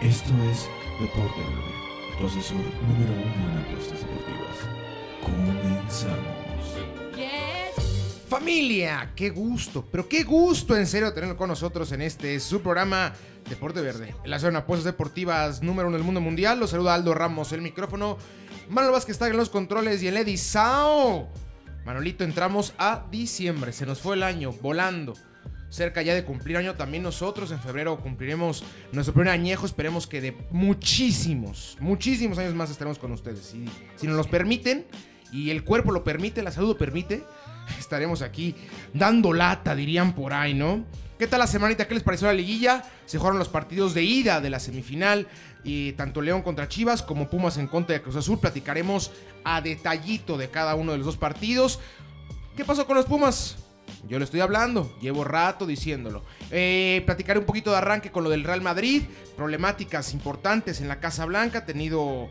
[0.00, 0.68] Esto es
[1.00, 4.56] Deporte Verde, tu asesor número uno en apuestas deportivas.
[5.20, 6.38] Comenzamos.
[8.28, 13.12] Familia, qué gusto, pero qué gusto en serio tenerlo con nosotros en este su programa
[13.48, 14.14] Deporte Verde.
[14.24, 16.60] La zona de apuestas deportivas número uno del mundo mundial.
[16.60, 18.18] Los saluda Aldo Ramos, el micrófono.
[18.68, 21.28] Manuel Vázquez está en los controles y el Eddie Sao.
[21.84, 23.72] Manolito, entramos a diciembre.
[23.72, 25.14] Se nos fue el año volando.
[25.70, 27.50] Cerca ya de cumplir año también nosotros.
[27.50, 29.66] En febrero cumpliremos nuestro primer añejo.
[29.66, 33.40] Esperemos que de muchísimos, muchísimos años más estaremos con ustedes.
[33.40, 33.64] Si,
[33.96, 34.86] si nos los permiten
[35.32, 37.22] y el cuerpo lo permite, la salud lo permite,
[37.78, 38.54] estaremos aquí
[38.94, 40.84] dando lata, dirían por ahí, ¿no?
[41.18, 41.88] ¿Qué tal la semanita?
[41.88, 42.84] ¿Qué les pareció la liguilla?
[43.04, 45.26] Se jugaron los partidos de ida de la semifinal,
[45.64, 48.38] y tanto León contra Chivas como Pumas en contra de Cruz Azul.
[48.38, 49.10] Platicaremos
[49.44, 51.80] a detallito de cada uno de los dos partidos.
[52.56, 53.56] ¿Qué pasó con los Pumas?
[54.08, 56.24] Yo le estoy hablando, llevo rato diciéndolo.
[56.50, 59.02] Eh, platicaré un poquito de arranque con lo del Real Madrid,
[59.36, 62.28] problemáticas importantes en la Casa Blanca, tenido...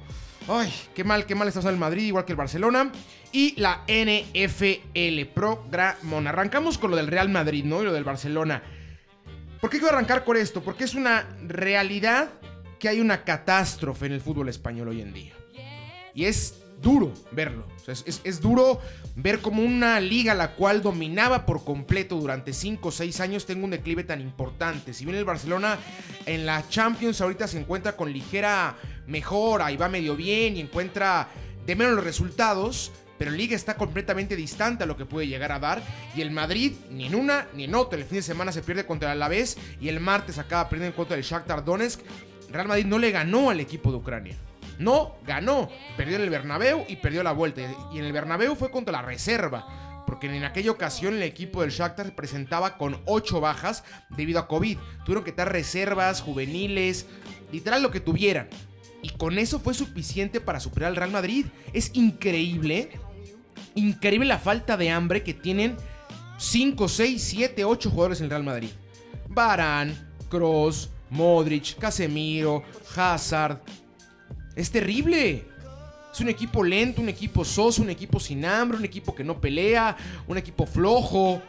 [0.48, 2.92] Ay, qué mal, qué mal está el Madrid, igual que el Barcelona.
[3.32, 6.26] Y la NFL Programón.
[6.26, 7.82] Arrancamos con lo del Real Madrid, ¿no?
[7.82, 8.64] Y lo del Barcelona.
[9.60, 10.64] ¿Por qué quiero arrancar con esto?
[10.64, 12.30] Porque es una realidad
[12.80, 15.34] que hay una catástrofe en el fútbol español hoy en día.
[16.14, 17.66] Y es duro verlo.
[17.88, 18.82] Es, es, duro
[19.16, 23.64] ver como una liga la cual dominaba por completo durante 5 o 6 años tenga
[23.64, 24.94] un declive tan importante.
[24.94, 25.78] Si bien el Barcelona
[26.26, 28.76] en la Champions ahorita se encuentra con ligera
[29.08, 31.30] mejora y va medio bien y encuentra
[31.66, 35.60] de menos los resultados, pero liga está completamente distante a lo que puede llegar a
[35.60, 35.82] dar.
[36.16, 37.98] Y el Madrid, ni en una ni en otra.
[37.98, 40.96] El fin de semana se pierde contra el Alavés y el martes acaba perdiendo en
[40.96, 42.02] contra del Shakhtar Donetsk.
[42.52, 44.36] Real Madrid no le ganó al equipo de Ucrania.
[44.80, 45.70] No ganó.
[45.96, 47.62] Perdió en el Bernabéu y perdió la vuelta.
[47.94, 50.04] Y en el Bernabéu fue contra la reserva.
[50.06, 54.48] Porque en aquella ocasión el equipo del Shakhtar se presentaba con 8 bajas debido a
[54.48, 54.78] COVID.
[55.04, 57.08] Tuvieron que estar reservas, juveniles,
[57.52, 58.48] literal lo que tuvieran.
[59.02, 61.46] Y con eso fue suficiente para superar al Real Madrid.
[61.74, 62.92] Es increíble.
[63.76, 65.76] Increíble la falta de hambre que tienen
[66.38, 68.70] 5, 6, 7, 8 jugadores en el Real Madrid.
[69.28, 72.64] Barán, Cross, Modric, Casemiro,
[72.96, 73.62] Hazard.
[74.58, 75.46] Es terrible.
[76.12, 79.40] Es un equipo lento, un equipo soso, un equipo sin hambre, un equipo que no
[79.40, 79.96] pelea,
[80.28, 81.40] un equipo flojo,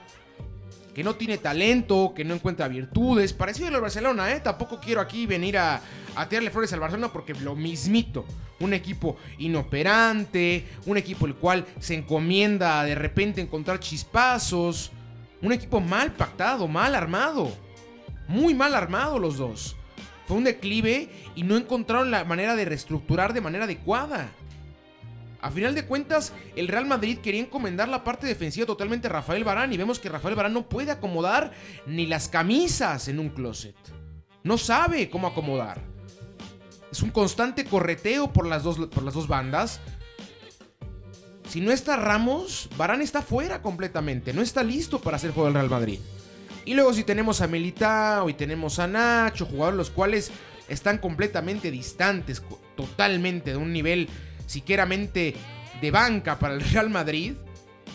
[0.94, 3.32] que no tiene talento, que no encuentra virtudes.
[3.32, 4.41] Parecido al Barcelona, ¿eh?
[4.41, 5.80] Tampoco quiero aquí venir a,
[6.14, 8.26] a tirarle flores al Barcelona porque lo mismito.
[8.60, 14.91] Un equipo inoperante, un equipo el cual se encomienda de repente encontrar chispazos.
[15.41, 17.50] Un equipo mal pactado, mal armado.
[18.26, 19.78] Muy mal armado los dos.
[20.28, 24.28] Fue un declive y no encontraron la manera de reestructurar de manera adecuada.
[25.41, 29.43] A final de cuentas, el Real Madrid quería encomendar la parte defensiva totalmente a Rafael
[29.43, 31.53] Barán y vemos que Rafael Barán no puede acomodar
[31.87, 33.75] ni las camisas en un closet.
[34.43, 35.81] No sabe cómo acomodar.
[36.93, 39.81] Es un constante correteo por las dos, por las dos bandas.
[41.49, 44.34] Si no está Ramos, Barán está fuera completamente.
[44.34, 46.00] No está listo para hacer juego del Real Madrid.
[46.68, 50.30] Y luego si tenemos a Militao y tenemos a Nacho, jugadores los cuales
[50.68, 52.42] están completamente distantes,
[52.76, 54.06] totalmente de un nivel
[54.44, 55.34] siquieramente
[55.80, 57.32] de banca para el Real Madrid,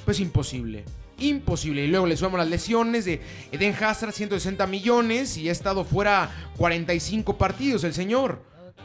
[0.05, 0.85] pues imposible.
[1.19, 1.83] Imposible.
[1.83, 6.31] Y luego le sumamos las lesiones de Eden Hazard, 160 millones y ha estado fuera
[6.57, 8.41] 45 partidos el señor.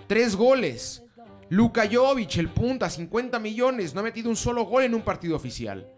[0.06, 1.02] Tres goles.
[1.48, 3.94] Luka Jovic, el punta, 50 millones.
[3.94, 5.90] No ha metido un solo gol en un partido oficial.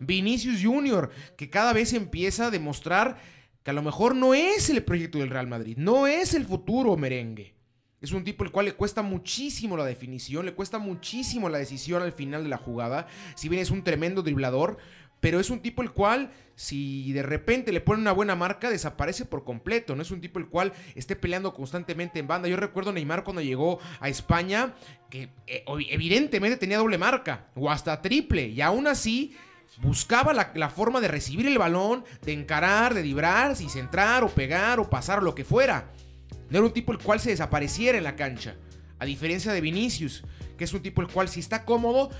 [0.00, 3.18] Vinicius Jr., que cada vez empieza a demostrar
[3.62, 6.96] que a lo mejor no es el proyecto del Real Madrid, no es el futuro
[6.96, 7.54] merengue.
[8.00, 12.02] Es un tipo el cual le cuesta muchísimo la definición, le cuesta muchísimo la decisión
[12.02, 13.08] al final de la jugada.
[13.34, 14.78] Si bien es un tremendo driblador,
[15.20, 19.24] pero es un tipo el cual, si de repente le pone una buena marca, desaparece
[19.24, 19.96] por completo.
[19.96, 22.48] No es un tipo el cual esté peleando constantemente en banda.
[22.48, 24.74] Yo recuerdo a Neymar cuando llegó a España,
[25.10, 29.36] que eh, evidentemente tenía doble marca, o hasta triple, y aún así
[29.80, 34.80] buscaba la, forma de recibir el balón, de encarar, de librar, si centrar o pegar
[34.80, 35.92] o pasar o lo que fuera.
[36.50, 38.56] No era un tipo el cual se desapareciera en la cancha.
[38.98, 40.24] A diferencia de Vinicius,
[40.56, 42.10] que es un tipo el cual si está cómodo,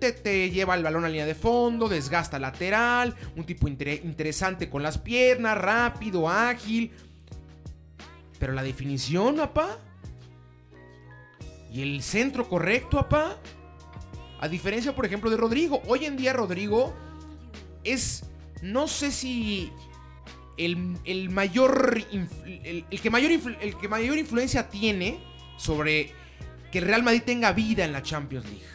[0.00, 4.68] te, te lleva el balón a línea de fondo, desgasta lateral, un tipo inter interesante
[4.68, 6.90] con las piernas, rápido, ágil.
[8.40, 9.78] Pero la definición, apá.
[11.70, 13.36] Y el centro correcto, apá.
[14.44, 15.80] A diferencia, por ejemplo, de Rodrigo.
[15.86, 16.92] Hoy en día Rodrigo
[17.82, 18.26] es,
[18.60, 19.72] no sé si
[20.58, 25.18] el, el mayor, el, que mayor el que mayor influencia tiene
[25.56, 26.12] sobre
[26.70, 28.66] que el Real Madrid tenga vida en la Champions League.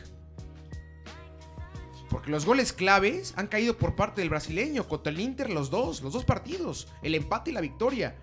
[2.10, 6.02] Porque los goles claves han caído por parte del brasileño contra el Inter los dos,
[6.02, 8.16] los dos partidos, el empate y la victoria.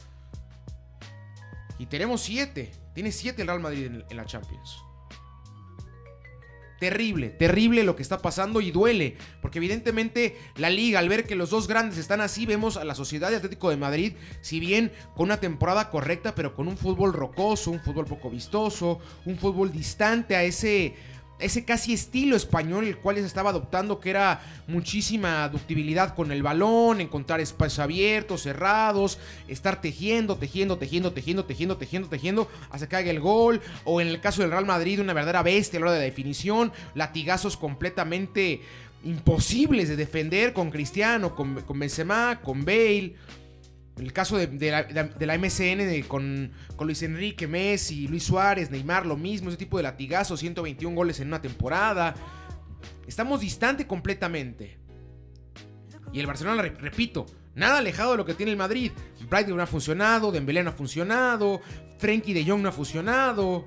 [1.79, 2.73] Y tenemos siete.
[2.93, 4.83] Tiene 7 el Real Madrid en, en la Champions.
[6.79, 11.35] Terrible, terrible lo que está pasando y duele, porque evidentemente la liga, al ver que
[11.35, 14.13] los dos grandes están así, vemos a la Sociedad de Atlético de Madrid,
[14.43, 19.01] si bien con una temporada correcta, pero con un fútbol rocoso, un fútbol poco vistoso,
[19.25, 20.95] un fútbol distante a ese
[21.39, 26.43] ese casi estilo español el cual se estaba adoptando, que era muchísima ductibilidad con el
[26.43, 29.19] balón, encontrar espacios abiertos, cerrados,
[29.49, 34.09] estar tejiendo, tejiendo, tejiendo, tejiendo, tejiendo, tejiendo, tejiendo, hasta que haga el gol, o en
[34.09, 38.63] el caso del Real Madrid, una verdadera bestia a la hora de definición, latigazos completamente
[39.05, 43.15] imposibles de defender con Cristiano, con, con Benzema, con Bale.
[43.97, 49.57] El caso de, la, MCN con, Luis Enrique, Messi, Luis Suárez, Neymar, lo mismo, ese
[49.57, 52.15] tipo de latigazos, 121 goles en una temporada.
[53.07, 54.79] Estamos distante completamente.
[56.13, 58.93] Y el Barcelona, repito, nada alejado de lo que tiene el Madrid.
[59.31, 61.63] Brighton no ha funcionado, Dembélé no ha funcionado,
[61.99, 63.67] Frenkie de Jong no ha funcionado.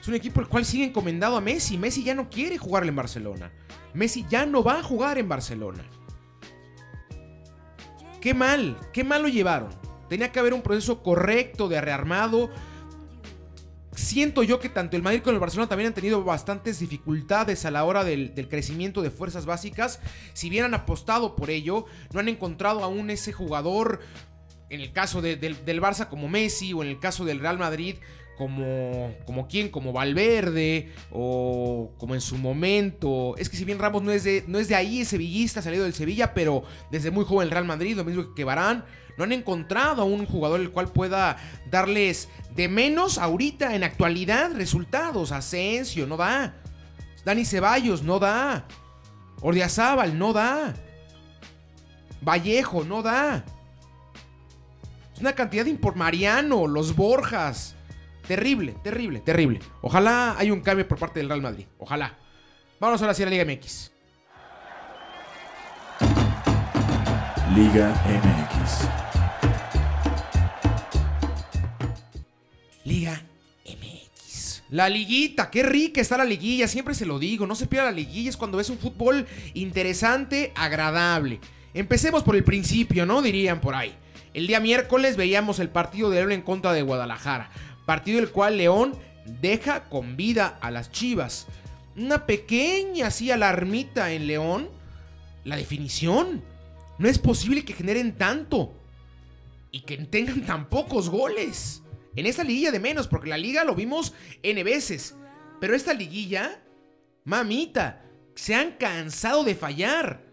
[0.00, 1.76] Es un equipo el cual sigue encomendado a Messi.
[1.76, 3.50] Messi ya no quiere jugarle en Barcelona.
[3.92, 5.84] Messi ya no va a jugar en Barcelona.
[8.26, 9.68] Qué mal, qué mal lo llevaron.
[10.08, 12.50] Tenía que haber un proceso correcto de rearmado.
[13.92, 17.70] Siento yo que tanto el Madrid como el Barcelona también han tenido bastantes dificultades a
[17.70, 20.00] la hora del, crecimiento de fuerzas básicas.
[20.32, 24.00] Si bien han apostado por ello, no han encontrado aún ese jugador,
[24.70, 27.94] en el caso del, del Barça como Messi o en el caso del Real Madrid
[28.36, 33.34] como, como quien, como Valverde o como en su momento.
[33.38, 35.84] Es que si bien Ramos no es de, no es de ahí, es sevillista, salido
[35.84, 38.84] del Sevilla, pero desde muy joven el Real Madrid, lo mismo que Barán,
[39.16, 41.38] no han encontrado a un jugador el cual pueda
[41.70, 45.32] darles de menos ahorita, en actualidad, resultados.
[45.32, 46.54] Asensio, no da.
[47.24, 48.66] Dani Ceballos, no da.
[49.40, 50.74] Ordiazábal, no da.
[52.20, 53.44] Vallejo, no da.
[55.14, 57.75] Es una cantidad de por Mariano, los Borjas.
[58.26, 59.60] Terrible, terrible, terrible.
[59.82, 61.66] Ojalá haya un cambio por parte del Real Madrid.
[61.78, 62.18] Ojalá.
[62.80, 63.92] Vamos ahora a la Liga MX.
[67.54, 68.88] Liga MX.
[72.84, 73.22] Liga
[73.64, 74.62] MX.
[74.70, 77.96] La liguita, qué rica está la liguilla, siempre se lo digo, no se pierda la
[77.96, 81.40] liguilla, es cuando ves un fútbol interesante, agradable.
[81.72, 83.22] Empecemos por el principio, ¿no?
[83.22, 83.94] Dirían por ahí.
[84.34, 87.50] El día miércoles veíamos el partido de León en contra de Guadalajara.
[87.86, 88.94] Partido el cual León
[89.40, 91.46] deja con vida a las Chivas.
[91.96, 94.68] Una pequeña así alarmita en León.
[95.44, 96.42] La definición.
[96.98, 98.74] No es posible que generen tanto.
[99.70, 101.82] Y que tengan tan pocos goles.
[102.16, 105.14] En esta liguilla de menos, porque la liga lo vimos N veces.
[105.60, 106.60] Pero esta liguilla,
[107.24, 108.02] mamita,
[108.34, 110.25] se han cansado de fallar.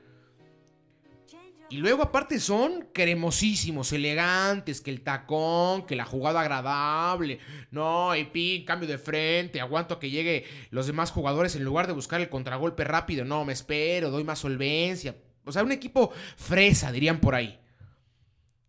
[1.74, 7.40] Y luego aparte son cremosísimos, elegantes, que el tacón, que la jugada agradable.
[7.72, 11.88] No, y pin, cambio de frente, aguanto a que llegue los demás jugadores en lugar
[11.88, 13.26] de buscar el contragolpe rápido.
[13.26, 15.16] No, me espero, doy más solvencia.
[15.46, 17.60] O sea, un equipo fresa, dirían por ahí.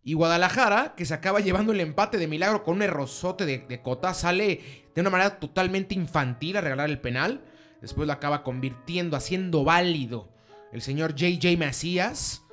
[0.03, 3.83] Y Guadalajara, que se acaba llevando el empate de milagro con un errozote de, de
[3.83, 7.45] Cota, sale de una manera totalmente infantil a regalar el penal.
[7.83, 10.33] Después lo acaba convirtiendo, haciendo válido
[10.75, 12.44] el señor JJ Macías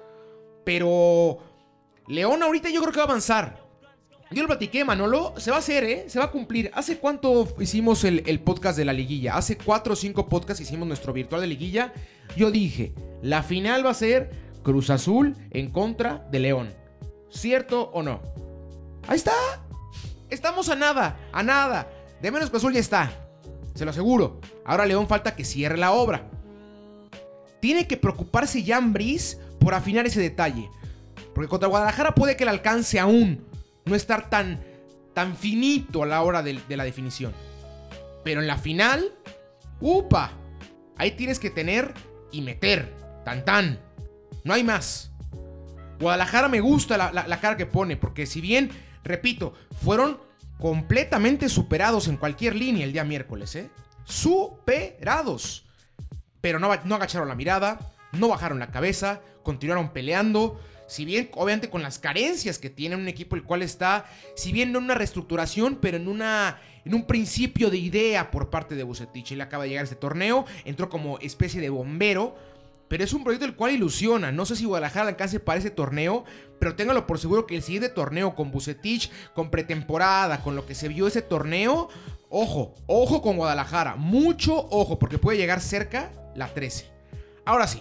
[0.63, 1.39] pero
[2.07, 3.61] León ahorita yo creo que va a avanzar.
[4.31, 5.33] Yo lo platiqué, Manolo.
[5.37, 6.05] Se va a hacer, ¿eh?
[6.07, 6.71] Se va a cumplir.
[6.73, 9.35] ¿Hace cuánto hicimos el, podcast de la liguilla?
[9.35, 11.93] Hace cuatro o cinco podcasts hicimos nuestro virtual de liguilla.
[12.37, 14.31] Yo dije, la final va a ser
[14.63, 16.73] Cruz Azul en contra de León.
[17.29, 18.21] ¿Cierto o no?
[19.07, 19.33] Ahí está.
[20.29, 21.91] Estamos a nada, a nada.
[22.21, 23.11] De menos Cruz Azul ya está.
[23.75, 24.39] Se lo aseguro.
[24.63, 26.29] Ahora León falta que cierre la obra.
[27.59, 30.69] Tiene que preocuparse Jan Brice por afinar ese detalle.
[31.33, 33.45] Porque contra Guadalajara puede que el alcance aún
[33.85, 34.59] no estar tan,
[35.13, 37.31] tan finito a la hora de, la definición.
[38.23, 39.13] Pero en la final,
[39.79, 40.31] ¡upa!
[40.97, 41.93] Ahí tienes que tener
[42.31, 42.93] y meter.
[43.23, 43.79] Tan tan.
[44.43, 45.11] No hay más.
[45.99, 48.71] Guadalajara me gusta la, la, cara que pone, porque si bien,
[49.03, 49.53] repito,
[49.83, 50.19] fueron
[50.59, 53.69] completamente superados en cualquier línea el día miércoles, ¿eh?
[54.03, 55.65] Superados.
[56.41, 57.77] Pero no, no agacharon la mirada,
[58.13, 60.59] no bajaron la cabeza, continuaron peleando.
[60.87, 64.71] Si bien, obviamente, con las carencias que tiene un equipo el cual está, si bien
[64.71, 66.59] no en una reestructuración, pero en una.
[66.83, 69.31] En un principio de idea por parte de Bucetich.
[69.33, 72.35] Él acaba de llegar a este torneo, entró como especie de bombero,
[72.87, 74.31] pero es un proyecto el cual ilusiona.
[74.31, 76.25] No sé si Guadalajara alcance para ese torneo,
[76.59, 80.75] pero téngalo por seguro que el siguiente torneo con Bucetich, con pretemporada, con lo que
[80.75, 81.87] se vio ese torneo,
[82.29, 86.85] ojo, ojo con Guadalajara, mucho ojo, porque puede llegar cerca la 13.
[87.45, 87.79] Ahora sí,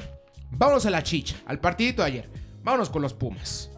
[0.51, 2.31] Vámonos a la chicha, al partidito de ayer.
[2.63, 3.71] Vámonos con los Pumas.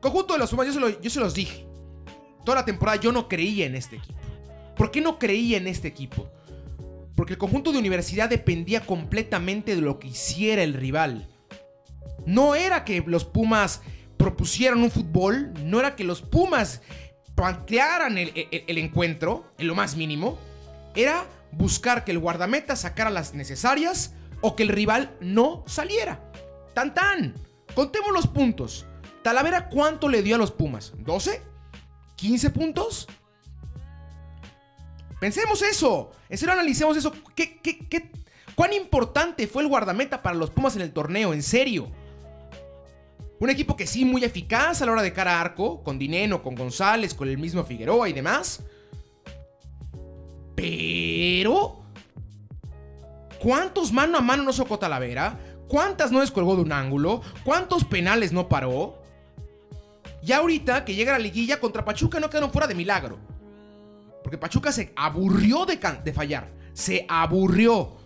[0.00, 1.66] Conjunto de los Pumas, yo se, los dije.
[2.44, 4.18] toda la temporada yo no creía en este equipo.
[4.76, 6.28] ¿Por qué no creía en este equipo?
[7.14, 11.28] Porque el conjunto de universidad dependía completamente de lo que hiciera el rival.
[12.26, 13.82] No era que los Pumas
[14.16, 16.82] propusieran un fútbol, no era que los Pumas
[17.34, 20.38] plantearan el, el encuentro en lo más mínimo.
[20.96, 24.14] Era buscar que el guardameta sacara las necesarias
[24.46, 26.20] o que el rival no saliera.
[26.74, 27.34] Tan tan.
[27.74, 28.84] Contemos los puntos.
[29.22, 30.92] Talavera, ¿cuánto le dio a los Pumas?
[30.98, 31.40] ¿12?
[32.18, 33.08] ¿15 puntos?
[35.18, 36.10] Pensemos eso.
[36.28, 37.10] En serio, analicemos eso.
[37.34, 38.10] ¿Qué, qué,
[38.54, 41.32] cuán importante fue el guardameta para los Pumas en el torneo?
[41.32, 41.90] En serio.
[43.40, 46.42] Un equipo que sí, muy eficaz a la hora de cara a arco, con Dineno,
[46.42, 48.62] con González, con el mismo Figueroa y demás.
[50.54, 51.83] Pero...
[53.44, 55.38] ¿Cuántos mano a mano no socó Talavera?
[55.68, 57.20] ¿Cuántas no descolgó de un ángulo?
[57.44, 59.02] ¿Cuántos penales no paró?
[60.22, 63.18] Y ahorita que llega la liguilla contra Pachuca no quedaron fuera de milagro.
[64.22, 66.48] Porque Pachuca se aburrió de, de fallar.
[66.72, 67.98] Se aburrió.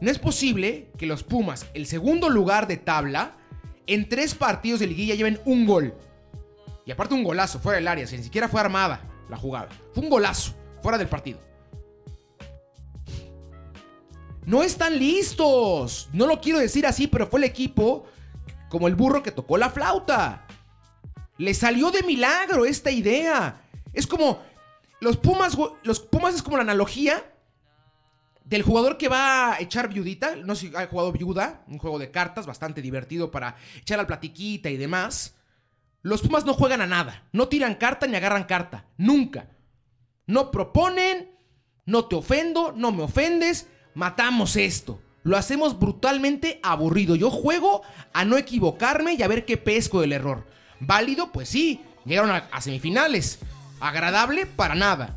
[0.00, 3.38] No es posible que los Pumas, el segundo lugar de tabla,
[3.88, 5.94] en tres partidos de liguilla lleven un gol.
[6.86, 9.68] Y aparte un golazo fuera del área, si ni siquiera fue armada la jugada.
[9.92, 11.40] Fue un golazo fuera del partido.
[14.44, 16.08] No están listos.
[16.12, 18.06] No lo quiero decir así, pero fue el equipo
[18.68, 20.46] como el burro que tocó la flauta.
[21.38, 23.62] Le salió de milagro esta idea.
[23.92, 24.42] Es como
[25.00, 27.24] los Pumas, los Pumas es como la analogía
[28.44, 30.36] del jugador que va a echar viudita.
[30.36, 34.06] No sé si ha jugado viuda, un juego de cartas bastante divertido para echar al
[34.06, 35.36] platiquita y demás.
[36.02, 39.50] Los Pumas no juegan a nada, no tiran carta ni agarran carta, nunca.
[40.26, 41.36] No proponen,
[41.86, 45.00] no te ofendo, no me ofendes, matamos esto.
[45.22, 47.14] Lo hacemos brutalmente aburrido.
[47.14, 47.82] Yo juego
[48.12, 50.46] a no equivocarme y a ver qué pesco del error.
[50.80, 53.38] Válido, pues sí, llegaron a, semifinales.
[53.80, 55.16] Agradable, para nada.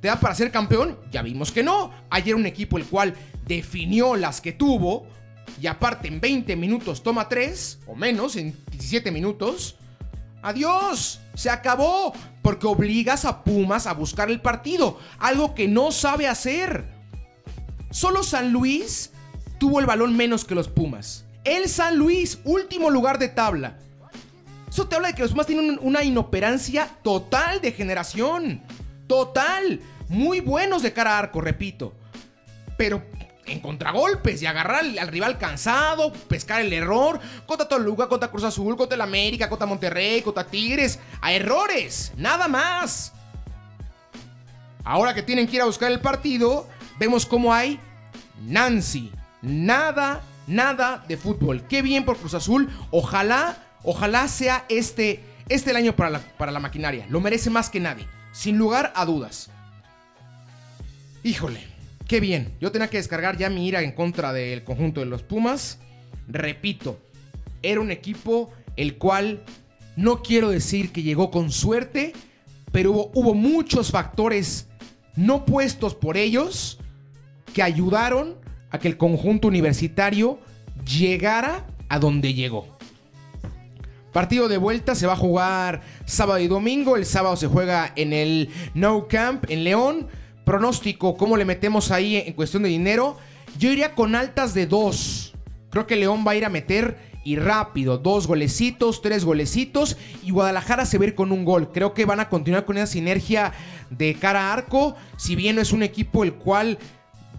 [0.00, 0.98] ¿Te da para ser campeón?
[1.10, 1.90] Ya vimos que no.
[2.10, 3.14] Ayer un equipo el cual
[3.46, 5.06] definió las que tuvo
[5.60, 9.76] y aparte en 20 minutos toma 3 o menos, en 17 minutos.
[10.42, 16.28] Adiós, se acabó, porque obligas a Pumas a buscar el partido, algo que no sabe
[16.28, 16.99] hacer.
[17.90, 19.10] Solo San Luis
[19.58, 21.24] tuvo el balón menos que los Pumas.
[21.44, 23.78] El San Luis, último lugar de tabla.
[24.68, 28.62] Eso te habla de que los Pumas tienen una inoperancia total de generación.
[29.08, 29.80] Total.
[30.08, 31.94] Muy buenos de cara a arco, repito.
[32.76, 33.02] Pero
[33.46, 37.18] en contragolpes y agarrar al, rival cansado, pescar el error.
[37.46, 41.00] Contra Toluca, contra Cruz Azul, contra el América, contra Monterrey, contra Tigres.
[41.20, 42.12] A errores.
[42.16, 43.12] Nada más.
[44.84, 46.66] Ahora que tienen que ir a buscar el partido,
[47.00, 47.80] vemos cómo hay
[48.46, 49.10] Nancy.
[49.42, 51.66] Nada, nada de fútbol.
[51.66, 52.68] Qué bien por Cruz Azul.
[52.90, 57.06] Ojalá, ojalá sea este, este el año para la, para la maquinaria.
[57.08, 58.06] Lo merece más que nadie.
[58.32, 59.50] Sin lugar a dudas.
[61.24, 61.62] Híjole,
[62.06, 62.54] qué bien.
[62.60, 65.78] Yo tenía que descargar ya mi ira en contra del conjunto de los Pumas.
[66.28, 67.00] Repito,
[67.62, 69.42] era un equipo el cual
[69.96, 72.12] no quiero decir que llegó con suerte,
[72.72, 74.68] pero hubo, hubo muchos factores
[75.16, 76.79] no puestos por ellos
[77.52, 78.36] que ayudaron
[78.70, 80.38] a que el conjunto universitario
[80.84, 82.78] llegara a donde llegó.
[84.12, 86.96] Partido de vuelta se va a jugar sábado y domingo.
[86.96, 90.08] El sábado se juega en el No Camp en León.
[90.44, 93.16] Pronóstico, ¿cómo le metemos ahí en cuestión de dinero?
[93.58, 95.34] Yo iría con altas de dos.
[95.70, 97.98] Creo que León va a ir a meter y rápido.
[97.98, 99.96] Dos golecitos, tres golecitos.
[100.24, 101.70] Y Guadalajara se va a ir con un gol.
[101.70, 103.52] Creo que van a continuar con esa sinergia
[103.90, 104.96] de cara a arco.
[105.16, 106.78] Si bien no es un equipo el cual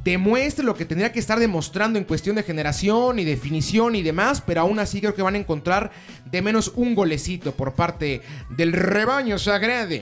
[0.04, 4.42] demuestre lo que tendría que estar demostrando en cuestión de generación y definición y demás,
[4.42, 5.92] pero aún así creo que van a encontrar
[6.26, 9.96] de menos un golecito por parte del rebaño sagrado.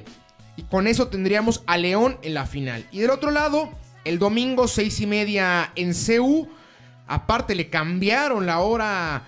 [0.55, 2.85] Y con eso tendríamos a León en la final.
[2.91, 3.69] Y del otro lado,
[4.05, 6.47] el domingo seis y media en CU.
[7.07, 9.23] Aparte le cambiaron la hora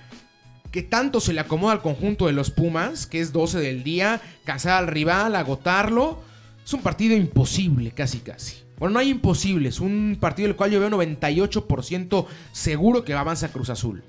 [0.72, 4.22] que tanto se le acomoda al conjunto de los Pumas, que es 12 del día,
[4.46, 6.22] cazar al rival, agotarlo.
[6.64, 8.71] Es un partido imposible, casi casi.
[8.82, 9.80] Bueno, no hay imposibles.
[9.80, 14.04] Un partido del cual yo veo 98% seguro que avanza Cruz Azul.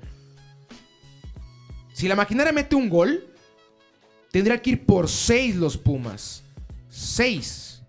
[1.93, 3.23] Si la maquinaria mete un gol,
[4.31, 6.43] tendrá que ir por 6 los Pumas.
[6.89, 7.83] 6.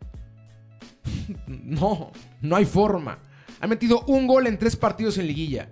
[1.46, 2.12] no,
[2.42, 3.18] no hay forma.
[3.60, 5.70] Han metido un gol en 3 partidos en liguilla.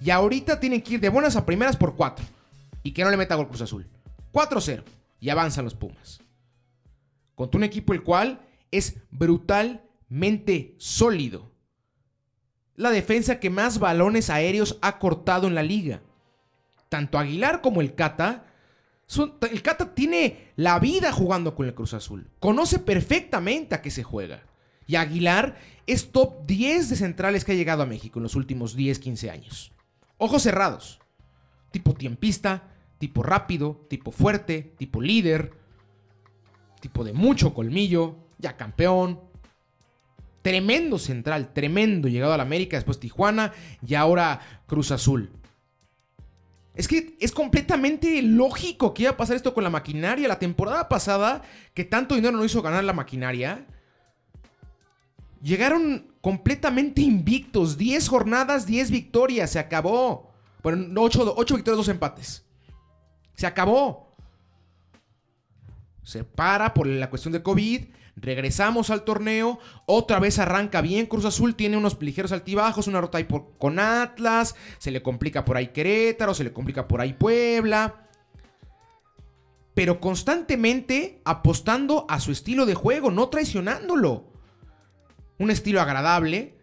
[0.00, 2.24] Y ahorita tienen que ir de buenas a primeras por 4.
[2.84, 3.88] Y que no le meta gol Cruz Azul.
[4.32, 4.84] 4-0.
[5.18, 6.20] Y avanzan los Pumas.
[7.34, 11.50] Contra un equipo el cual es brutal mente sólido.
[12.76, 16.02] La defensa que más balones aéreos ha cortado en la liga.
[16.88, 18.46] Tanto Aguilar como el Cata
[19.50, 22.30] el Cata tiene la vida jugando con el Cruz Azul.
[22.40, 24.42] Conoce perfectamente a qué se juega.
[24.86, 28.74] Y Aguilar es top 10 de centrales que ha llegado a México en los últimos
[28.74, 29.72] 10, 15 años.
[30.16, 31.00] Ojos cerrados.
[31.70, 35.52] Tipo tiempista, tipo rápido, tipo fuerte, tipo líder,
[36.80, 39.31] tipo de mucho colmillo, ya campeón.
[40.42, 43.52] Tremendo central, tremendo llegado a la América, después Tijuana
[43.86, 45.30] y ahora Cruz Azul.
[46.74, 50.26] Es que es completamente lógico que iba a pasar esto con la maquinaria.
[50.26, 51.42] La temporada pasada,
[51.74, 53.66] que tanto dinero no hizo ganar la maquinaria,
[55.42, 57.76] llegaron completamente invictos.
[57.76, 59.50] 10 jornadas, 10 victorias.
[59.50, 60.32] Se acabó.
[60.62, 62.46] Bueno, 8, 8 victorias, 2 empates.
[63.34, 64.16] Se acabó.
[66.02, 67.84] Se para por la cuestión de COVID.
[68.16, 71.06] Regresamos al torneo, otra vez arranca bien.
[71.06, 75.44] Cruz Azul tiene unos ligeros altibajos, una rota ahí por, con Atlas, se le complica
[75.44, 78.08] por ahí Querétaro, se le complica por ahí Puebla.
[79.74, 84.30] Pero constantemente apostando a su estilo de juego, no traicionándolo.
[85.38, 86.58] Un estilo agradable.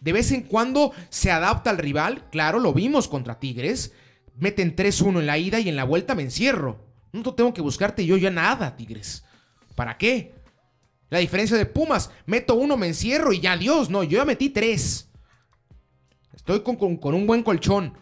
[0.00, 3.92] De vez en cuando se adapta al rival, claro, lo vimos contra Tigres.
[4.36, 6.86] Meten 3-1 en la ida y en la vuelta me encierro.
[7.12, 9.24] No tengo que buscarte yo ya nada, Tigres.
[9.74, 10.34] ¿Para qué?
[11.14, 14.50] La diferencia de Pumas, meto uno, me encierro y ya Dios, no, yo ya metí
[14.50, 15.08] tres.
[16.34, 16.76] Estoy con,
[17.14, 17.94] un buen colchón.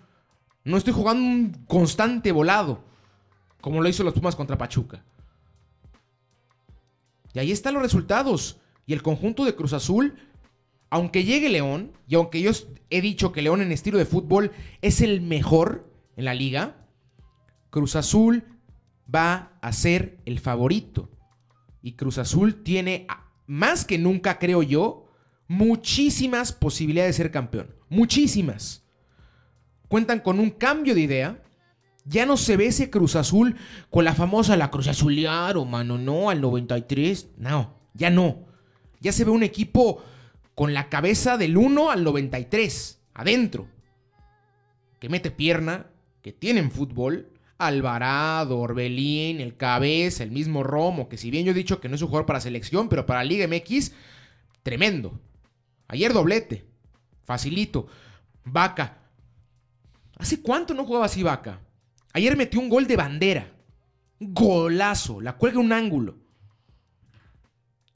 [0.64, 2.82] No estoy jugando un constante volado,
[3.60, 5.04] como lo hizo los Pumas contra Pachuca.
[7.34, 8.56] Y ahí están los resultados.
[8.86, 10.16] Y el conjunto de Cruz Azul,
[10.88, 12.52] aunque llegue León, y aunque yo
[12.88, 16.86] he dicho que León en estilo de fútbol es el mejor en la liga,
[17.68, 18.42] Cruz Azul
[19.14, 21.10] va a ser el favorito.
[21.82, 23.06] Y Cruz Azul tiene,
[23.46, 25.08] más que nunca, creo yo,
[25.48, 27.74] muchísimas posibilidades de ser campeón.
[27.88, 28.84] Muchísimas.
[29.88, 31.42] Cuentan con un cambio de idea.
[32.04, 33.56] Ya no se ve ese Cruz Azul
[33.90, 37.32] con la famosa la Cruz Azuliaro, mano, no, al 93.
[37.36, 38.46] No, ya no.
[39.00, 40.02] Ya se ve un equipo
[40.54, 43.68] con la cabeza del 1 al 93, adentro.
[45.00, 45.86] Que mete pierna,
[46.22, 47.31] que tienen fútbol
[47.66, 51.94] Alvarado, Orbelín, el Cabeza, el mismo Romo, que si bien yo he dicho que no
[51.94, 53.92] es un jugador para selección, pero para Liga MX,
[54.62, 55.20] tremendo.
[55.88, 56.66] Ayer doblete,
[57.24, 57.86] facilito.
[58.44, 58.98] Vaca.
[60.16, 61.60] ¿Hace cuánto no jugaba así Vaca?
[62.12, 63.52] Ayer metió un gol de bandera.
[64.18, 66.16] Golazo, la cuelga un ángulo.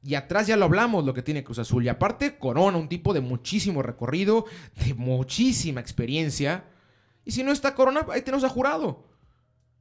[0.03, 1.85] Y atrás ya lo hablamos, lo que tiene Cruz Azul.
[1.85, 4.45] Y aparte, Corona, un tipo de muchísimo recorrido,
[4.85, 6.65] de muchísima experiencia.
[7.25, 9.16] Y si no está Corona, ahí tenemos a Jurado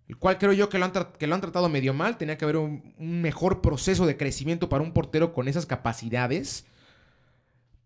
[0.08, 0.92] el cual creo yo que lo han,
[1.42, 2.18] tratado medio mal.
[2.18, 6.66] Tenía que haber un, mejor proceso de crecimiento para un portero con esas capacidades.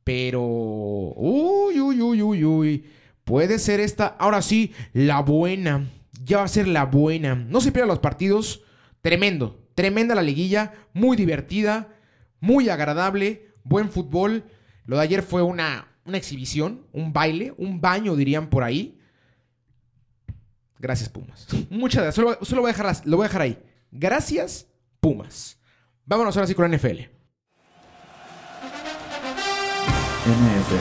[0.04, 0.42] Pero...
[0.42, 2.86] Uy, uy, uy, uy, uy.
[3.24, 5.88] Puede ser esta, ahora sí, la buena.
[6.24, 7.36] Ya va a ser la buena.
[7.36, 8.64] No se pierdan los partidos.
[9.02, 9.64] Tremendo.
[9.76, 10.74] Tremenda la liguilla.
[10.94, 11.88] Muy divertida.
[12.42, 13.54] Muy agradable.
[13.64, 14.44] Buen fútbol.
[14.86, 16.86] Lo de ayer fue una exhibición.
[16.92, 17.54] Un baile.
[17.58, 18.99] Un baño, dirían por ahí.
[20.80, 21.46] Gracias, Pumas.
[21.70, 22.16] Muchas gracias.
[22.16, 23.60] Solo, lo, voy a dejar, lo voy a dejar ahí.
[23.92, 24.66] Gracias,
[25.02, 25.60] Pumas.
[26.06, 27.02] Vámonos ahora sí con la NFL.
[30.26, 30.76] NFL.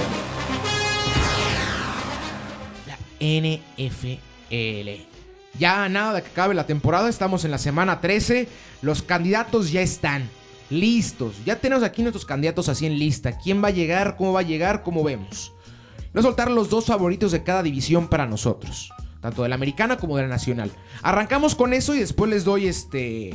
[2.87, 5.03] La NFL.
[5.59, 8.47] Ya nada de que acabe la temporada, estamos en la semana 13.
[8.83, 10.31] Los candidatos ya están
[10.71, 11.45] listos.
[11.45, 13.37] Ya tenemos aquí nuestros candidatos así en lista.
[13.37, 14.17] ¿Quién va a llegar?
[14.17, 14.85] ¿Cómo va a llegar?
[14.85, 15.53] ¿Cómo vemos?
[16.13, 19.97] Voy a soltar los dos favoritos de cada división para nosotros tanto de la americana
[19.97, 20.71] como de la nacional.
[21.03, 23.35] Arrancamos con eso y después les doy este.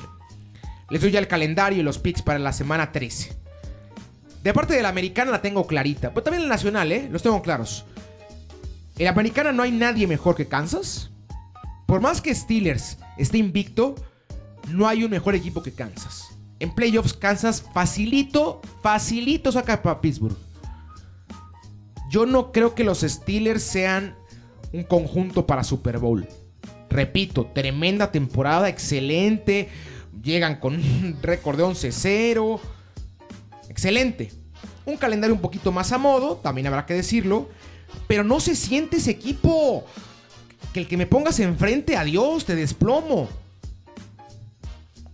[0.89, 3.35] Les doy ya el calendario y los picks para la semana 13.
[4.43, 7.07] De parte de la americana la tengo clarita, pero también la nacional, ¿eh?
[7.09, 7.85] Los tengo claros.
[8.97, 11.09] En la americana no hay nadie mejor que Kansas.
[11.87, 13.95] Por más que Steelers esté invicto,
[14.69, 16.27] no hay un mejor equipo que Kansas.
[16.59, 20.37] En playoffs, Kansas facilito, facilito saca para Pittsburgh.
[22.09, 24.15] Yo no creo que los Steelers sean
[24.73, 26.27] un conjunto para Super Bowl.
[26.89, 29.69] Repito, tremenda temporada, excelente.
[30.21, 32.59] Llegan con un récord de 11-0.
[33.69, 34.31] Excelente.
[34.85, 37.49] Un calendario un poquito más a modo, también habrá que decirlo.
[38.07, 39.85] Pero no se siente ese equipo.
[40.73, 43.29] Que el que me pongas enfrente, adiós, te desplomo.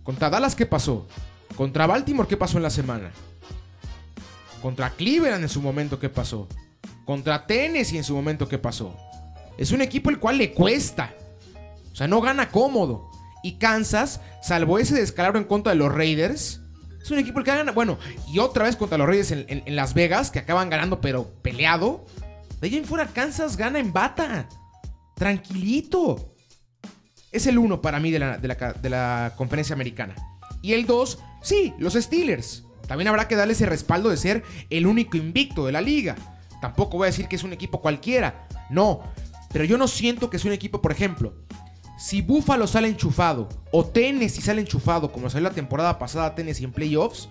[0.02, 1.06] Contra Dallas, ¿qué pasó?
[1.54, 3.10] Contra Baltimore, ¿qué pasó en la semana?
[4.62, 6.48] Contra Cleveland en su momento, ¿qué pasó?
[7.04, 8.96] Contra Tennessee en su momento, ¿qué pasó?
[9.58, 11.14] Es un equipo el cual le cuesta.
[11.92, 13.10] O sea, no gana cómodo.
[13.42, 16.60] Y Kansas, salvo ese descalabro en contra de los Raiders,
[17.02, 17.72] es un equipo el que gana.
[17.72, 22.04] Bueno, y otra vez contra los Raiders en, Las Vegas, que acaban ganando, pero peleado.
[22.60, 24.46] De allá en fuera, Kansas gana en bata.
[25.16, 26.34] Tranquilito.
[27.32, 30.14] Es el uno para mí de la, de la- de la conferencia americana.
[30.62, 32.64] Y el dos, sí, los Steelers.
[32.88, 36.16] También habrá que darle ese respaldo de ser el único invicto de la liga.
[36.60, 38.48] Tampoco voy a decir que es un equipo cualquiera.
[38.68, 39.02] No.
[39.52, 41.34] Pero yo no siento que es un equipo, por ejemplo,
[41.98, 46.72] si Buffalo sale enchufado o Tennessee sale enchufado, como salió la temporada pasada Tennessee en
[46.72, 47.28] playoffs,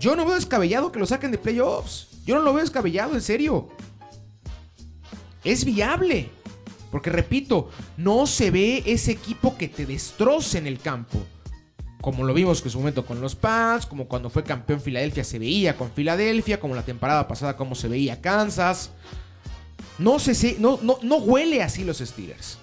[0.00, 2.08] yo no veo descabellado que lo saquen de playoffs.
[2.24, 3.68] Yo no lo veo descabellado, en serio.
[5.44, 6.28] Es viable.
[6.90, 11.18] Porque repito, no se ve ese equipo que te destroce en el campo.
[12.00, 15.38] Como lo vimos en su momento con los Pats, como cuando fue campeón Filadelfia se
[15.38, 18.90] veía con Filadelfia, como la temporada pasada como se veía Kansas.
[20.02, 22.58] No, se, no, no, no huele así los Steelers.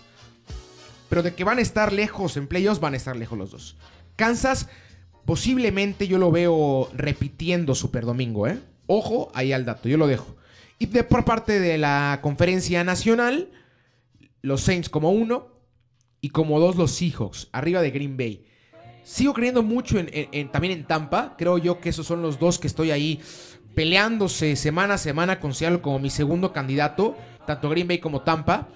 [1.10, 3.78] Pero de que van a estar lejos en playoffs, van a estar lejos los dos.
[4.16, 4.68] Kansas,
[5.26, 8.60] posiblemente yo lo veo repitiendo Super Domingo, ¿eh?
[8.88, 10.36] Ojo, ahí al dato, yo lo dejo.
[10.78, 13.50] Y de, por parte de la conferencia nacional,
[14.42, 15.48] los Saints como uno
[16.22, 18.46] y como dos los Seahawks, arriba de Green Bay.
[19.04, 21.36] Sigo creyendo mucho en, en- en- también en Tampa.
[21.38, 23.20] Creo yo que esos son los dos que estoy ahí
[23.74, 27.16] peleándose semana a semana con Seattle como mi segundo candidato,
[27.50, 28.68] tanto Green Bay como Tampa.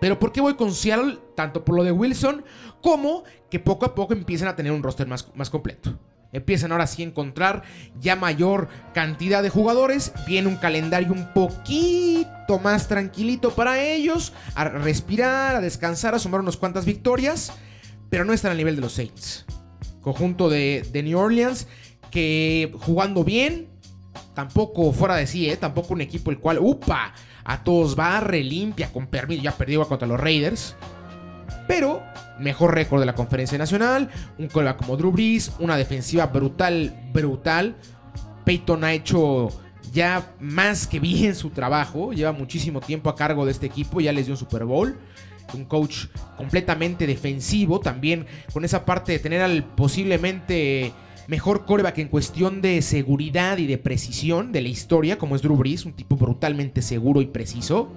[0.00, 1.18] Pero ¿por qué voy con Seattle?
[1.34, 2.44] Tanto por lo de Wilson
[2.80, 5.98] como que poco a poco empiezan a tener un roster más, más completo.
[6.32, 7.64] Empiezan ahora sí a encontrar
[7.98, 10.12] ya mayor cantidad de jugadores.
[10.24, 14.32] Viene un calendario un poquito más tranquilito para ellos.
[14.54, 17.52] A respirar, a descansar, a sumar unas cuantas victorias.
[18.08, 19.46] Pero no están al nivel de los Saints.
[20.00, 21.66] Conjunto de, de New Orleans
[22.12, 23.68] que jugando bien,
[24.34, 25.56] tampoco fuera de sí, ¿eh?
[25.56, 27.12] tampoco un equipo el cual, upa,
[27.48, 30.76] a todos barre, limpia, con permiso, ya perdió contra los Raiders.
[31.66, 32.02] Pero
[32.38, 37.76] mejor récord de la conferencia nacional, un coreback como Drew Brees, una defensiva brutal, brutal.
[38.44, 39.48] Peyton ha hecho
[39.92, 44.12] ya más que bien su trabajo, lleva muchísimo tiempo a cargo de este equipo, ya
[44.12, 44.98] les dio un Super Bowl.
[45.54, 50.92] Un coach completamente defensivo, también con esa parte de tener al posiblemente
[51.28, 55.56] mejor coreback en cuestión de seguridad y de precisión de la historia, como es Drew
[55.56, 57.92] Brees, un tipo brutalmente seguro y preciso.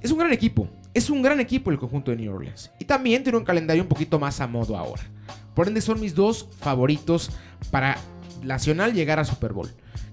[0.00, 0.68] Es un gran equipo.
[0.94, 2.70] Es un gran equipo el conjunto de New Orleans.
[2.78, 5.02] Y también tiene un calendario un poquito más a modo ahora.
[5.54, 7.30] Por ende son mis dos favoritos
[7.70, 7.96] para
[8.42, 9.70] Nacional llegar a Super Bowl.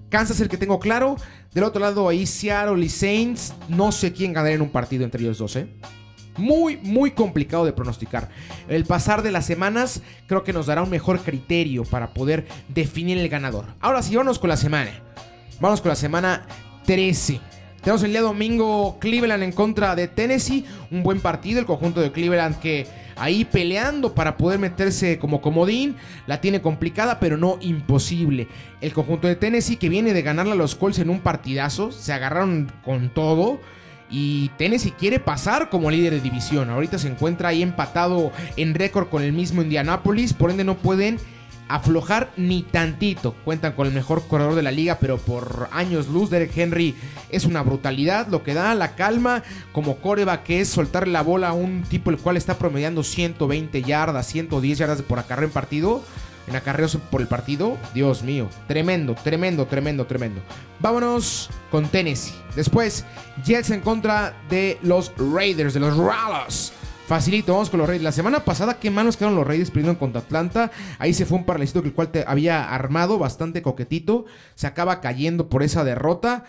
[0.08, 1.16] Kansas el que tengo claro.
[1.52, 3.54] Del otro lado ahí Seattle y Saints.
[3.68, 5.68] No sé quién ganará en un partido entre ellos dos, ¿eh?
[6.36, 8.28] Muy, muy complicado de pronosticar.
[8.68, 13.18] El pasar de las semanas creo que nos dará un mejor criterio para poder definir
[13.18, 13.66] el ganador.
[13.80, 14.90] Ahora sí, vamos con la semana.
[15.60, 16.46] Vamos con la semana
[16.84, 17.40] 13.
[17.82, 20.64] Tenemos el día domingo Cleveland en contra de Tennessee.
[20.90, 25.96] Un buen partido, el conjunto de Cleveland que ahí peleando para poder meterse como comodín.
[26.26, 28.48] La tiene complicada, pero no imposible.
[28.80, 31.92] El conjunto de Tennessee que viene de ganarle a los Colts en un partidazo.
[31.92, 33.60] Se agarraron con todo.
[34.10, 36.70] Y Tennessee quiere pasar como líder de división.
[36.70, 40.32] Ahorita se encuentra ahí empatado en récord con el mismo Indianapolis.
[40.32, 41.18] Por ende no pueden
[41.68, 43.34] aflojar ni tantito.
[43.44, 46.94] Cuentan con el mejor corredor de la liga, pero por años luz, Derek Henry
[47.30, 48.28] es una brutalidad.
[48.28, 49.42] Lo que da la calma
[49.72, 53.82] como coreba, que es soltarle la bola a un tipo el cual está promediando 120
[53.82, 56.02] yardas, 110 yardas por acarreo en partido.
[56.46, 60.40] En acarreos por el partido, Dios mío, tremendo, tremendo, tremendo, tremendo.
[60.78, 62.34] Vámonos con Tennessee.
[62.54, 63.04] Después,
[63.44, 66.72] Jets en contra de los Raiders, de los Rallos.
[67.06, 68.04] Facilito, vamos con los Raiders.
[68.04, 70.72] La semana pasada, qué malos quedaron los Raiders perdiendo contra Atlanta.
[70.98, 74.24] Ahí se fue un paralítico que el cual te había armado bastante coquetito.
[74.56, 76.44] Se acaba cayendo por esa derrota.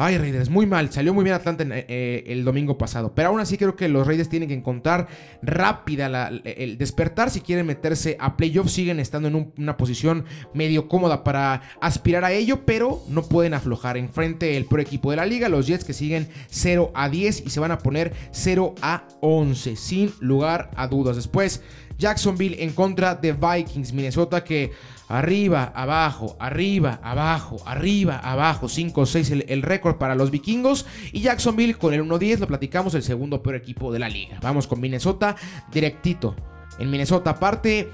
[0.00, 0.92] Ay, Raiders, muy mal.
[0.92, 3.12] Salió muy bien Atlanta en, eh, el domingo pasado.
[3.16, 5.08] Pero aún así creo que los Raiders tienen que encontrar
[5.42, 8.70] rápida el despertar si quieren meterse a playoffs.
[8.72, 13.54] Siguen estando en un- una posición medio cómoda para aspirar a ello, pero no pueden
[13.54, 13.96] aflojar.
[13.96, 17.50] Enfrente el peor equipo de la liga, los Jets que siguen 0 a 10 y
[17.50, 21.16] se van a poner 0 a 11, sin lugar a dudas.
[21.16, 21.60] Después,
[21.98, 24.72] Jacksonville en contra de Vikings, Minnesota que
[25.08, 31.74] arriba, abajo, arriba, abajo, arriba, abajo, 5-6 el, el récord para los vikingos y Jacksonville
[31.74, 34.38] con el 1-10 lo platicamos el segundo peor equipo de la liga.
[34.42, 35.36] Vamos con Minnesota
[35.72, 36.34] directito.
[36.78, 37.90] En Minnesota aparte...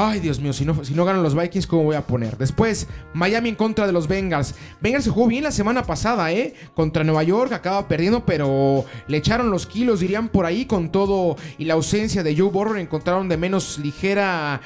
[0.00, 2.38] Ay, Dios mío, si no, si no ganan los Vikings, ¿cómo voy a poner?
[2.38, 4.54] Después, Miami en contra de los Bengals.
[4.80, 6.54] Bengals se jugó bien la semana pasada, ¿eh?
[6.76, 11.34] Contra Nueva York, acaba perdiendo, pero le echaron los kilos, dirían por ahí, con todo
[11.58, 12.76] y la ausencia de Joe Burrow.
[12.76, 14.60] Encontraron de menos ligera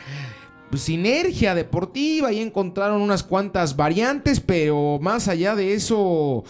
[0.77, 6.45] sinergia deportiva y encontraron unas cuantas variantes, pero más allá de eso...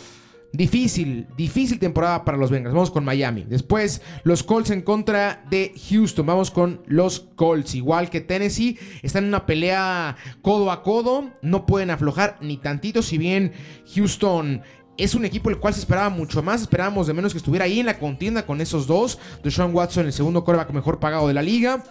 [0.52, 2.74] Difícil, difícil temporada para los Bengals.
[2.74, 3.44] Vamos con Miami.
[3.48, 6.26] Después, los Colts en contra de Houston.
[6.26, 7.74] Vamos con los Colts.
[7.74, 11.30] Igual que Tennessee, están en una pelea codo a codo.
[11.40, 13.00] No pueden aflojar ni tantito.
[13.00, 13.52] Si bien
[13.94, 14.60] Houston
[14.98, 17.80] es un equipo el cual se esperaba mucho más, esperábamos de menos que estuviera ahí
[17.80, 19.18] en la contienda con esos dos.
[19.42, 21.82] Deshaun Watson, el segundo coreback mejor pagado de la liga.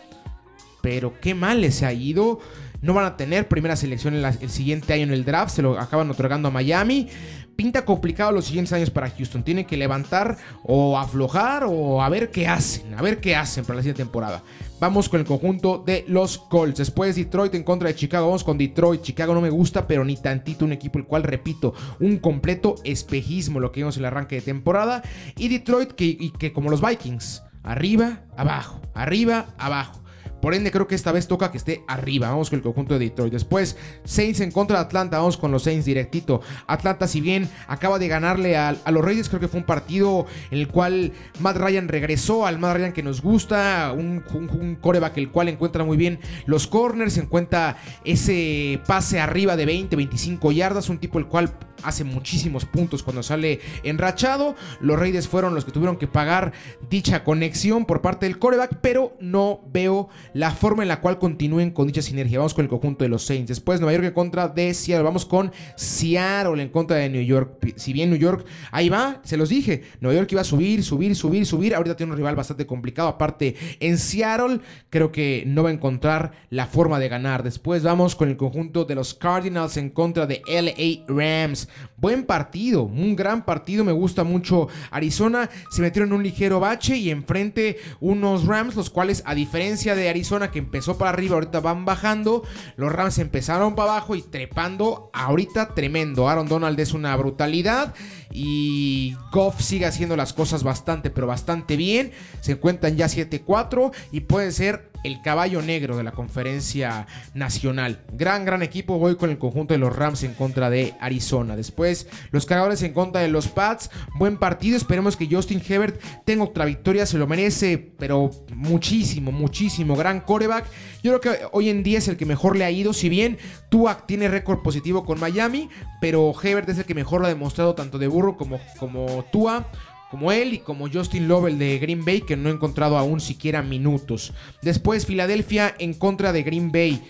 [0.83, 2.39] Pero qué mal les ha ido.
[2.81, 5.55] No van a tener primera selección el siguiente año en el draft.
[5.55, 7.07] Se lo acaban otorgando a Miami.
[7.55, 9.43] Pinta complicado los siguientes años para Houston.
[9.43, 12.93] Tienen que levantar o aflojar o a ver qué hacen.
[12.95, 14.43] A ver qué hacen para la siguiente temporada.
[14.79, 16.79] Vamos con el conjunto de los Colts.
[16.79, 18.27] Después Detroit en contra de Chicago.
[18.27, 19.01] Vamos con Detroit.
[19.01, 23.59] Chicago no me gusta, pero ni tantito un equipo el cual, repito, un completo espejismo
[23.59, 25.03] lo que vimos en el arranque de temporada.
[25.37, 27.43] Y Detroit que, que como los Vikings.
[27.63, 30.00] Arriba, abajo, arriba, abajo.
[30.41, 32.29] Por ende, creo que esta vez toca que esté arriba.
[32.29, 33.31] Vamos con el conjunto de Detroit.
[33.31, 35.17] Después, Saints en contra de Atlanta.
[35.17, 36.41] Vamos con los Saints directito.
[36.67, 40.59] Atlanta, si bien acaba de ganarle a, los Reyes, creo que fue un partido en
[40.59, 43.93] el cual Matt Ryan regresó al Matt Ryan que nos gusta.
[43.95, 47.17] Un, un, coreback el cual encuentra muy bien los corners.
[47.17, 50.89] Encuentra ese pase arriba de 20, 25 yardas.
[50.89, 54.55] Un tipo el cual hace muchísimos puntos cuando sale enrachado.
[54.79, 56.53] Los Raiders fueron los que tuvieron que pagar
[56.89, 61.71] dicha conexión por parte del coreback, pero no veo la forma en la cual continúen
[61.71, 62.39] con dicha sinergia.
[62.39, 63.47] Vamos con el conjunto de los Saints.
[63.49, 65.03] Después Nueva York en contra de Seattle.
[65.03, 67.73] Vamos con Seattle en contra de New York.
[67.75, 69.83] Si bien New York, ahí va, se los dije.
[69.99, 71.75] Nueva York iba a subir, subir, subir, subir.
[71.75, 73.07] Ahorita tiene un rival bastante complicado.
[73.07, 77.43] Aparte, en Seattle creo que no va a encontrar la forma de ganar.
[77.43, 81.67] Después vamos con el conjunto de los Cardinals en contra de LA Rams.
[81.97, 83.83] Buen partido, un gran partido.
[83.83, 85.49] Me gusta mucho Arizona.
[85.69, 90.09] Se metieron en un ligero bache y enfrente unos Rams, los cuales, a diferencia de
[90.09, 92.43] Arizona que empezó para arriba, ahorita van bajando.
[92.75, 95.09] Los Rams empezaron para abajo y trepando.
[95.13, 96.29] Ahorita tremendo.
[96.29, 97.93] Aaron Donald es una brutalidad.
[98.31, 102.11] Y Goff sigue haciendo las cosas bastante, pero bastante bien.
[102.39, 108.03] Se encuentran ya 7-4 y puede ser el caballo negro de la conferencia nacional.
[108.13, 108.97] Gran, gran equipo.
[108.97, 111.55] Voy con el conjunto de los Rams en contra de Arizona.
[111.55, 113.89] Después, los cargadores en contra de los Pats.
[114.15, 114.77] Buen partido.
[114.77, 117.05] Esperemos que Justin Hebert tenga otra victoria.
[117.05, 119.95] Se lo merece, pero muchísimo, muchísimo.
[119.95, 120.65] Gran coreback.
[121.03, 122.93] Yo creo que hoy en día es el que mejor le ha ido.
[122.93, 123.37] Si bien
[123.69, 127.75] Tua tiene récord positivo con Miami, pero Hebert es el que mejor lo ha demostrado
[127.75, 129.67] tanto de Burro como, como Tua
[130.11, 133.61] como él y como Justin Lovell de Green Bay, que no he encontrado aún siquiera
[133.61, 134.33] minutos.
[134.61, 137.01] Después, Filadelfia en contra de Green Bay.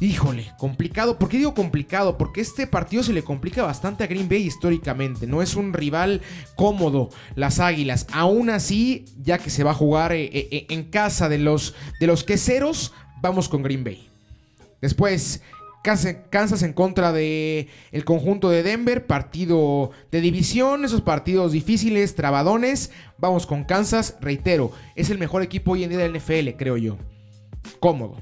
[0.00, 1.18] Híjole, complicado.
[1.18, 2.16] ¿Por qué digo complicado?
[2.16, 5.26] Porque este partido se le complica bastante a Green Bay históricamente.
[5.26, 6.22] No es un rival
[6.54, 8.06] cómodo, las Águilas.
[8.10, 11.74] Aún así, ya que se va a jugar eh, eh, eh, en casa de los,
[12.00, 14.08] de los queseros, vamos con Green Bay.
[14.80, 15.42] Después,
[15.86, 22.90] Kansas en contra de el conjunto de Denver, partido de división, esos partidos difíciles, trabadones.
[23.18, 26.98] Vamos con Kansas, reitero, es el mejor equipo hoy en día del NFL, creo yo.
[27.78, 28.16] Cómodo,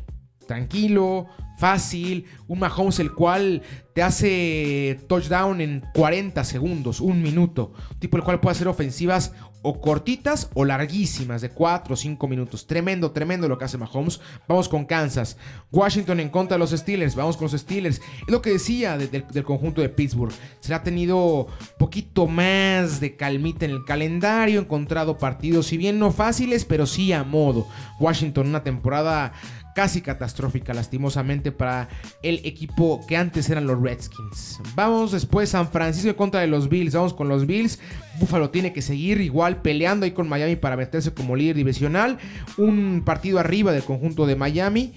[0.46, 1.26] tranquilo,
[1.58, 3.62] fácil, un Mahomes el cual
[3.94, 9.32] te hace touchdown en 40 segundos, un minuto, tipo el cual puede hacer ofensivas
[9.66, 12.66] o cortitas o larguísimas de 4 o 5 minutos.
[12.66, 14.20] Tremendo, tremendo lo que hace Mahomes.
[14.46, 15.38] Vamos con Kansas.
[15.72, 17.14] Washington en contra de los Steelers.
[17.14, 17.96] Vamos con los Steelers.
[17.96, 20.34] Es lo que decía del conjunto de Pittsburgh.
[20.60, 21.46] Se le ha tenido
[21.78, 24.60] poquito más de calmita en el calendario.
[24.60, 27.66] Encontrado partidos, si bien no fáciles, pero sí a modo.
[27.98, 29.32] Washington una temporada
[29.74, 31.88] casi catastrófica lastimosamente para
[32.22, 34.60] el equipo que antes eran los Redskins.
[34.74, 36.94] Vamos después San Francisco en contra de los Bills.
[36.94, 37.78] Vamos con los Bills.
[38.18, 42.18] Buffalo tiene que seguir igual peleando ahí con Miami para meterse como líder divisional.
[42.56, 44.94] Un partido arriba del conjunto de Miami.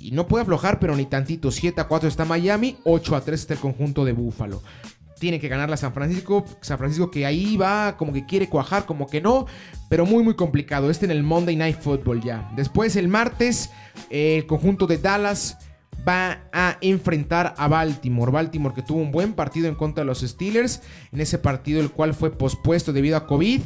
[0.00, 1.50] Y no puede aflojar, pero ni tantito.
[1.50, 4.62] 7 a 4 está Miami, 8 a 3 está el conjunto de Buffalo
[5.18, 6.44] tiene que ganar la San Francisco.
[6.60, 9.46] San Francisco que ahí va, como que quiere cuajar, como que no.
[9.88, 10.90] Pero muy, muy complicado.
[10.90, 12.50] Este en el Monday Night Football ya.
[12.56, 13.70] Después el martes,
[14.10, 15.58] el conjunto de Dallas
[16.06, 18.32] va a enfrentar a Baltimore.
[18.32, 20.82] Baltimore que tuvo un buen partido en contra de los Steelers.
[21.12, 23.60] En ese partido el cual fue pospuesto debido a COVID.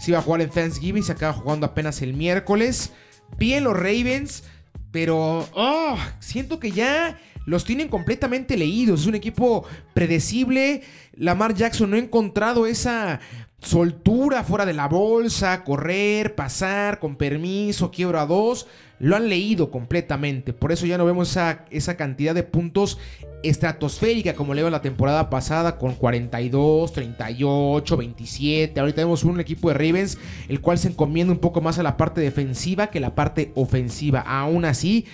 [0.00, 2.92] Se iba a jugar en Thanksgiving, se acaba jugando apenas el miércoles.
[3.38, 4.44] Bien los Ravens,
[4.92, 9.00] pero oh, siento que ya los tienen completamente leídos.
[9.00, 10.82] Es un equipo predecible.
[11.16, 13.20] Lamar Jackson no ha encontrado esa
[13.60, 18.66] soltura fuera de la bolsa, correr, pasar, con permiso, quiebra dos.
[18.98, 20.52] Lo han leído completamente.
[20.52, 22.98] Por eso ya no vemos esa, esa cantidad de puntos
[23.42, 28.80] estratosférica como le la temporada pasada con 42, 38, 27.
[28.80, 31.96] Ahorita vemos un equipo de Ravens el cual se encomienda un poco más a la
[31.96, 34.20] parte defensiva que la parte ofensiva.
[34.20, 35.06] Aún así,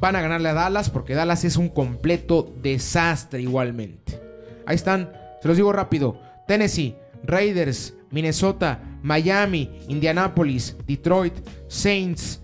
[0.00, 4.20] van a ganarle a Dallas porque Dallas es un completo desastre igualmente.
[4.66, 6.20] Ahí están, se los digo rápido.
[6.48, 11.34] Tennessee, Raiders, Minnesota, Miami, Indianapolis, Detroit,
[11.68, 12.40] Saints,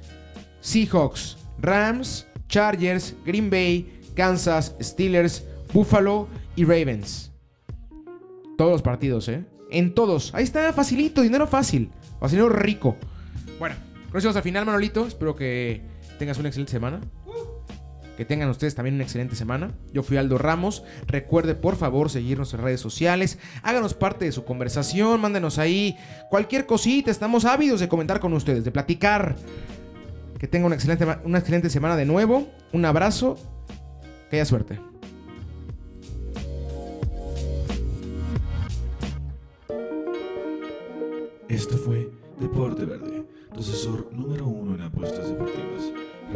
[0.61, 7.33] Seahawks, Rams, Chargers, Green Bay, Kansas, Steelers, Buffalo y Ravens.
[8.57, 9.45] Todos los partidos, ¿eh?
[9.71, 10.33] En todos.
[10.35, 11.90] Ahí está, facilito, dinero fácil.
[12.21, 12.97] O dinero rico.
[13.59, 13.75] Bueno,
[14.11, 15.07] con eso al final, Manolito.
[15.07, 15.83] Espero que
[16.19, 17.01] tengas una excelente semana.
[18.16, 19.72] Que tengan ustedes también una excelente semana.
[19.92, 20.85] Yo fui Aldo Ramos.
[21.07, 23.38] Recuerde, por favor, seguirnos en redes sociales.
[23.62, 25.20] Háganos parte de su conversación.
[25.20, 25.96] Mándenos ahí
[26.31, 27.11] cualquier cosita.
[27.11, 29.37] Estamos ávidos de comentar con ustedes, de platicar.
[30.38, 32.48] Que tengan una excelente, una excelente semana de nuevo.
[32.72, 33.38] Un abrazo.
[34.31, 34.79] Que haya suerte.
[41.48, 43.24] Esto fue Deporte Verde,
[43.57, 45.75] asesor número uno en apuestas deportivas.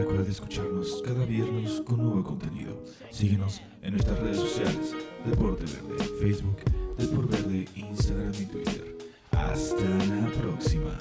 [0.00, 2.82] Recuerda escucharnos cada viernes con nuevo contenido.
[3.10, 4.94] Síguenos en nuestras redes sociales,
[5.26, 6.56] Deporte Verde, Facebook,
[6.96, 8.96] Deporte Verde, Instagram y Twitter.
[9.30, 10.96] Hasta la próxima.